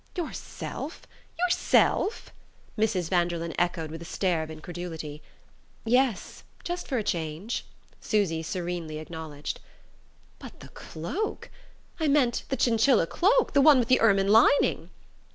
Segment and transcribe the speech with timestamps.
[0.15, 1.03] "Yourself?
[1.43, 2.31] Yourself?"
[2.75, 3.07] Mrs.
[3.07, 5.21] Vanderlyn echoed with a stare of incredulity.
[5.85, 7.67] "Yes; just for a change,"
[7.99, 9.59] Susy serenely acknowledged.
[10.39, 11.51] "But the cloak
[11.99, 13.53] I meant the chinchilla cloak...
[13.53, 14.89] the one with the ermine lining...."